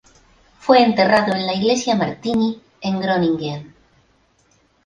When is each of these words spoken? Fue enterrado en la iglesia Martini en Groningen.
Fue 0.57 0.81
enterrado 0.81 1.33
en 1.35 1.45
la 1.45 1.53
iglesia 1.53 1.93
Martini 1.95 2.59
en 2.81 2.99
Groningen. 3.01 3.75